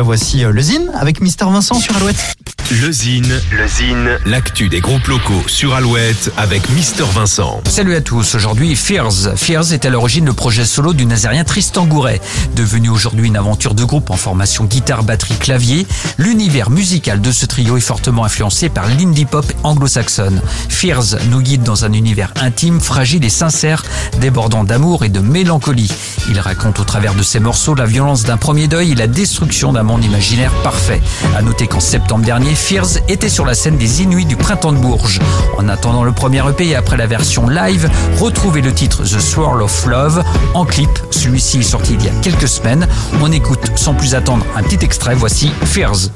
voici 0.00 0.42
euh, 0.44 0.52
le 0.52 0.62
avec 0.94 1.20
Mister 1.20 1.44
Vincent 1.44 1.74
sur 1.74 1.94
Alouette. 1.96 2.34
Le 2.80 2.90
Zine, 2.90 3.38
le 3.50 3.68
Zine, 3.68 4.18
l'actu 4.24 4.70
des 4.70 4.80
groupes 4.80 5.06
locaux 5.06 5.42
sur 5.46 5.74
Alouette 5.74 6.32
avec 6.38 6.70
Mister 6.70 7.04
Vincent. 7.12 7.60
Salut 7.68 7.94
à 7.94 8.00
tous, 8.00 8.34
aujourd'hui 8.34 8.74
Fears. 8.76 9.36
Fears 9.36 9.74
est 9.74 9.84
à 9.84 9.90
l'origine 9.90 10.24
le 10.24 10.32
projet 10.32 10.64
solo 10.64 10.94
du 10.94 11.04
Nazérien 11.04 11.44
Tristan 11.44 11.84
Gouret. 11.84 12.22
Devenu 12.56 12.88
aujourd'hui 12.88 13.26
une 13.26 13.36
aventure 13.36 13.74
de 13.74 13.84
groupe 13.84 14.08
en 14.08 14.16
formation 14.16 14.64
guitare, 14.64 15.02
batterie, 15.02 15.36
clavier, 15.36 15.86
l'univers 16.16 16.70
musical 16.70 17.20
de 17.20 17.30
ce 17.30 17.44
trio 17.44 17.76
est 17.76 17.82
fortement 17.82 18.24
influencé 18.24 18.70
par 18.70 18.88
l'indie 18.88 19.26
pop 19.26 19.44
anglo-saxonne. 19.64 20.40
Fears 20.70 21.16
nous 21.30 21.42
guide 21.42 21.64
dans 21.64 21.84
un 21.84 21.92
univers 21.92 22.32
intime, 22.40 22.80
fragile 22.80 23.22
et 23.22 23.30
sincère, 23.30 23.82
débordant 24.18 24.64
d'amour 24.64 25.04
et 25.04 25.10
de 25.10 25.20
mélancolie. 25.20 25.92
Il 26.30 26.40
raconte 26.40 26.80
au 26.80 26.84
travers 26.84 27.14
de 27.14 27.22
ses 27.22 27.38
morceaux 27.38 27.74
la 27.74 27.84
violence 27.84 28.22
d'un 28.22 28.38
premier 28.38 28.66
deuil 28.66 28.92
et 28.92 28.94
la 28.94 29.08
destruction 29.08 29.74
d'un 29.74 29.82
monde 29.82 30.02
imaginaire 30.02 30.52
parfait. 30.62 31.02
À 31.36 31.42
noter 31.42 31.66
qu'en 31.66 31.80
septembre 31.80 32.24
dernier, 32.24 32.54
Fears 32.62 32.98
était 33.08 33.28
sur 33.28 33.44
la 33.44 33.54
scène 33.54 33.76
des 33.76 34.02
Inuits 34.02 34.24
du 34.24 34.36
printemps 34.36 34.72
de 34.72 34.78
Bourges. 34.78 35.20
En 35.58 35.68
attendant 35.68 36.04
le 36.04 36.12
premier 36.12 36.48
EP 36.48 36.68
et 36.68 36.76
après 36.76 36.96
la 36.96 37.06
version 37.06 37.48
live, 37.48 37.90
retrouvez 38.18 38.62
le 38.62 38.72
titre 38.72 39.02
The 39.02 39.20
Swirl 39.20 39.60
of 39.62 39.84
Love 39.84 40.22
en 40.54 40.64
clip. 40.64 40.88
Celui-ci 41.10 41.58
est 41.58 41.62
sorti 41.62 41.94
il 41.94 42.04
y 42.04 42.08
a 42.08 42.12
quelques 42.22 42.48
semaines. 42.48 42.86
On 43.20 43.30
écoute 43.32 43.60
sans 43.74 43.94
plus 43.94 44.14
attendre 44.14 44.46
un 44.56 44.62
petit 44.62 44.82
extrait. 44.84 45.14
Voici 45.14 45.50
Fears. 45.64 46.10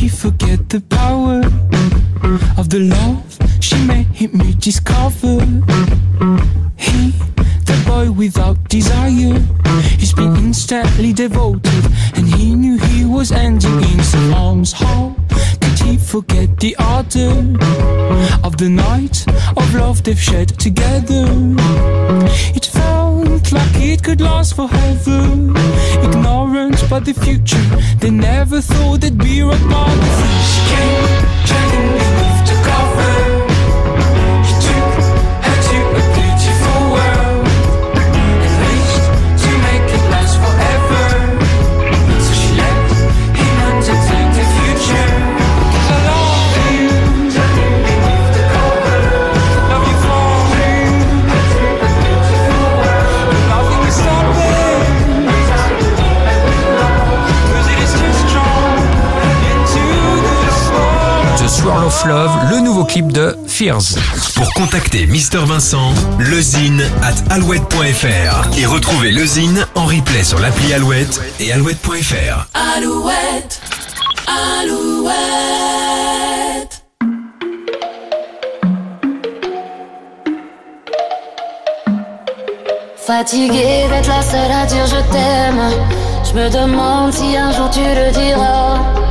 He 0.00 0.08
forget 0.08 0.58
the 0.68 0.80
power 0.80 1.42
of 2.56 2.68
the 2.68 2.78
love? 2.78 3.38
She 3.60 3.76
made 3.86 4.06
him 4.14 4.40
discover? 4.58 5.40
He, 6.76 7.12
the 7.64 7.76
boy 7.84 8.10
without 8.10 8.56
desire, 8.68 9.38
he's 9.98 10.14
been 10.14 10.36
instantly 10.36 11.12
devoted, 11.12 11.84
and 12.16 12.26
he 12.26 12.54
knew 12.54 12.78
he 12.78 13.04
was 13.04 13.32
ending 13.32 13.82
in 13.82 14.02
some 14.02 15.15
forget 16.06 16.60
the 16.60 16.76
ardor 16.76 17.34
of 18.44 18.56
the 18.58 18.68
night 18.68 19.26
of 19.56 19.74
love 19.74 20.04
they've 20.04 20.20
shared 20.20 20.48
together? 20.48 21.26
It 22.54 22.66
felt 22.66 23.52
like 23.52 23.74
it 23.74 24.04
could 24.04 24.20
last 24.20 24.54
forever. 24.54 25.20
Ignorant 26.04 26.88
by 26.88 27.00
the 27.00 27.12
future, 27.12 27.66
they 27.98 28.10
never 28.10 28.60
thought 28.60 29.00
they'd 29.00 29.18
be 29.18 29.42
right 29.42 29.68
by 29.68 29.94
the 29.94 30.10
fish. 30.20 30.75
Of 61.96 62.04
Love, 62.06 62.50
le 62.50 62.60
nouveau 62.60 62.84
clip 62.84 63.12
de 63.12 63.36
Fears. 63.46 63.96
Pour 64.34 64.52
contacter 64.54 65.06
Mister 65.06 65.38
Vincent, 65.38 65.92
lezine 66.18 66.82
at 67.02 67.14
alouette.fr 67.32 68.58
et 68.58 68.66
retrouver 68.66 69.10
le 69.10 69.24
Zine 69.24 69.66
en 69.74 69.86
replay 69.86 70.24
sur 70.24 70.38
l'appli 70.38 70.72
Alouette 70.72 71.20
et 71.40 71.52
alouette.fr. 71.52 72.48
Alouette, 72.76 73.60
Alouette. 74.60 75.14
Fatiguée 82.96 83.86
d'être 83.88 84.08
la 84.08 84.22
seule 84.22 84.52
à 84.52 84.66
dire 84.66 84.86
je 84.86 85.12
t'aime. 85.12 85.70
Je 86.24 86.32
me 86.34 86.50
demande 86.50 87.12
si 87.12 87.36
un 87.36 87.52
jour 87.52 87.70
tu 87.70 87.80
le 87.80 88.10
diras. 88.12 89.05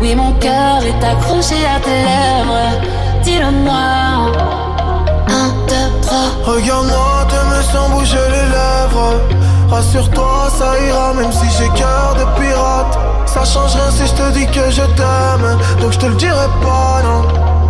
Oui, 0.00 0.14
mon 0.14 0.32
cœur 0.34 0.82
est 0.82 1.04
accroché 1.04 1.56
à 1.66 1.78
tes 1.78 1.90
lèvres. 1.90 2.80
Dis-le-moi. 3.22 4.32
Un, 5.28 5.48
deux, 5.68 6.00
trois. 6.00 6.54
Regarde-moi, 6.54 7.26
t'aimes 7.28 7.62
sans 7.70 7.88
bouger 7.90 8.16
les 8.30 8.48
lèvres. 8.56 9.20
Rassure-toi, 9.68 10.48
ça 10.58 10.72
ira, 10.88 11.12
même 11.12 11.30
si 11.30 11.46
j'ai 11.58 11.68
cœur 11.78 12.16
de 12.18 12.40
pirate. 12.40 12.98
Ça 13.26 13.44
change 13.44 13.74
rien 13.74 13.90
si 13.90 14.06
je 14.06 14.14
te 14.14 14.30
dis 14.32 14.46
que 14.46 14.70
je 14.70 14.82
t'aime. 14.96 15.58
Donc 15.80 15.92
je 15.92 15.98
te 15.98 16.06
le 16.06 16.14
dirai 16.14 16.46
pas, 16.62 17.02
non. 17.04 17.69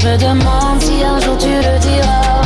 Je 0.00 0.08
me 0.08 0.16
demande 0.16 0.80
si 0.80 1.04
un 1.04 1.20
jour 1.20 1.36
tu 1.36 1.48
le 1.48 1.78
diras. 1.78 2.40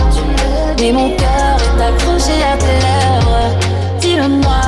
Mais 0.81 0.91
mon 0.91 1.11
cœur 1.11 1.57
est 1.79 1.83
accroché 1.83 2.43
à 2.43 2.57
tes 2.57 2.67
lèvres. 2.67 3.55
Dis-le-moi. 4.01 4.61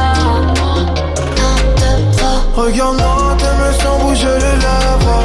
Regarde-moi, 2.54 3.36
t'aimes 3.38 3.74
sans 3.82 3.98
bouger 3.98 4.34
les 4.34 4.56
lèvres. 4.64 5.24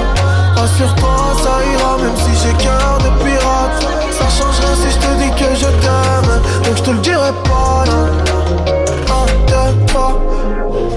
Rassure-toi, 0.55 1.15
ça 1.43 1.59
ira, 1.71 1.97
même 1.97 2.17
si 2.17 2.31
j'ai 2.41 2.63
cœur 2.63 2.97
de 2.97 3.23
pirate. 3.23 3.85
Ça 4.11 4.25
change 4.27 4.59
rien 4.59 4.75
si 4.75 4.89
je 4.89 4.97
te 4.97 5.13
dis 5.21 5.29
que 5.39 5.55
je 5.55 5.67
t'aime. 5.83 6.41
Donc 6.63 6.77
je 6.77 6.81
te 6.81 6.89
le 6.89 6.99
dirai 6.99 7.31
pas. 7.43 7.71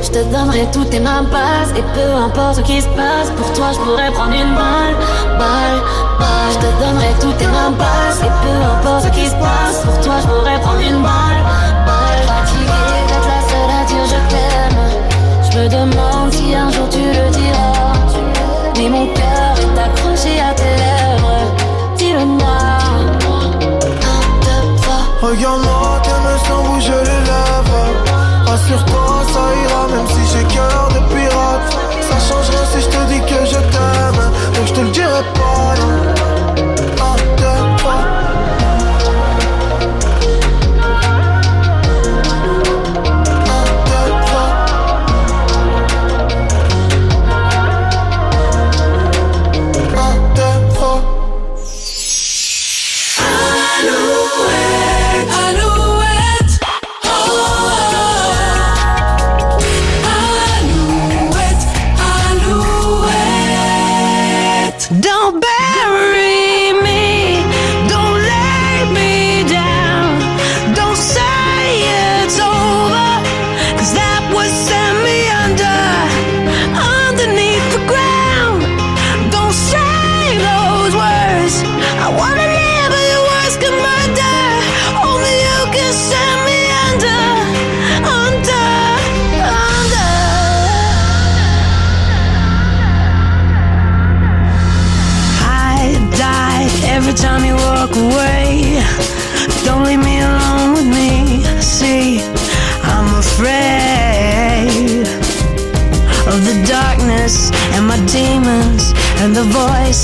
Je 0.03 0.11
te 0.11 0.25
donnerai 0.25 0.67
toutes 0.73 0.91
tes 0.91 1.01
mains 1.01 1.25
passes 1.25 1.71
Et 1.77 1.83
peu 1.95 2.15
importe 2.15 2.57
ce 2.57 2.61
qui 2.61 2.81
se 2.81 2.87
passe 2.89 3.31
Pour 3.37 3.53
toi 3.55 3.69
je 3.73 3.79
pourrais 3.79 4.11
prendre 4.13 4.35
une 4.35 4.55
balle 4.55 4.95
Balle, 5.39 5.81
Je 6.53 6.59
te 6.59 6.71
donnerai 6.81 7.13
toutes 7.21 7.37
tes 7.39 7.47
mains 7.47 7.73
passes 7.73 8.21
Et 8.21 8.33
peu 8.43 8.57
importe 8.73 9.05
ce 9.05 9.11
qui 9.11 9.27
se 9.27 9.35
passe 9.35 9.79
Pour 9.85 10.01
toi 10.01 10.15
je 10.23 10.27
pourrais 10.27 10.61
prendre 10.61 10.81
une 10.81 11.03
balle. 11.03 11.41
Fatiguée 12.27 13.05
d'être 13.09 13.29
la 13.35 13.41
seule 13.51 13.73
à 13.81 13.85
dire 13.91 14.07
je 14.13 14.21
t'aime. 14.31 14.83
Je 15.51 15.59
me 15.59 15.69
demande 15.69 16.33
si 16.33 16.55
un 16.55 16.71
jour 16.71 16.89
tu 16.91 16.99
le 16.99 17.31
diras. 17.31 17.93
Mais 18.77 18.89
mon 18.89 19.07
cœur 19.07 19.55
est 19.59 19.79
accroché 19.79 20.41
à 20.41 20.53
tes 20.55 20.65
lèvres. 20.65 21.41
Dis-le-moi. 21.97 22.59
Regarde-moi, 25.23 26.01
t'aimes 26.03 26.39
sans 26.47 26.63
bouger 26.65 27.01
les 27.01 27.21
lèvres. 27.31 27.87
Rassure-toi, 28.47 29.23
ça 29.33 29.41
ira, 29.65 29.87
même 29.89 30.07
si 30.09 30.23
j'ai 30.33 30.45
cœur 30.55 30.89
de 30.95 31.01
pirate. 31.15 31.69
Ça 32.03 32.17
change 32.29 32.49
rien 32.51 32.65
si 32.73 32.81
je 32.83 32.89
te 32.89 33.05
dis 33.09 33.21
que 33.21 33.47
je 33.47 33.57
t'aime. 33.73 34.23
Donc 35.15 35.23
je 35.77 36.54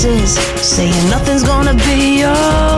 promises, 0.01 0.33
saying 0.61 1.09
nothing's 1.09 1.43
gonna 1.43 1.73
be 1.73 2.21
yours. 2.21 2.70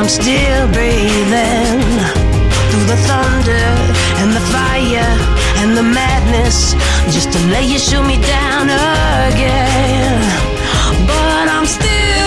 I'm 0.00 0.08
still 0.08 0.66
breathing 0.72 1.78
through 2.70 2.86
the 2.86 2.96
thunder 3.04 3.66
and 4.22 4.32
the 4.32 4.40
fire 4.48 5.12
and 5.60 5.76
the 5.76 5.82
madness 5.82 6.72
just 7.12 7.30
to 7.34 7.38
let 7.48 7.68
you 7.68 7.78
shoot 7.78 8.06
me 8.06 8.16
down 8.16 8.70
again. 9.28 10.22
But 11.06 11.48
I'm 11.50 11.66
still. 11.66 12.19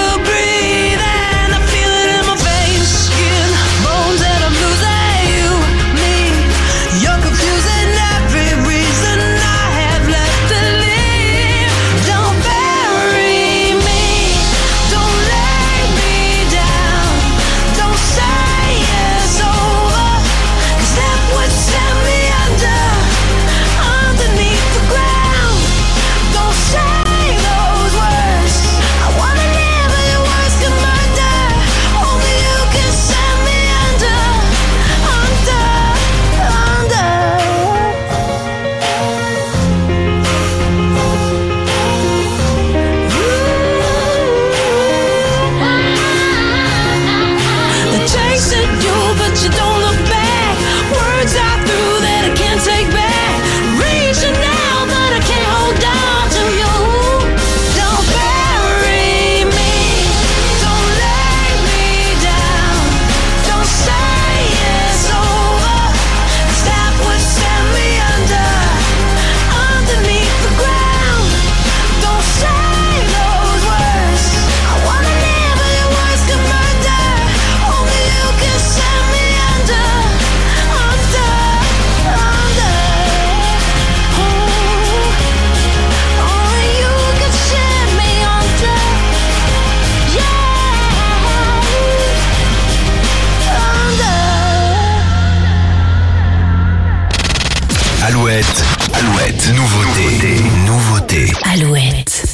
Alouette, 98.05 98.63
Alouette, 98.91 99.53
nouveauté, 99.55 100.41
nouveauté. 100.65 101.31
Alouette. 101.53 102.32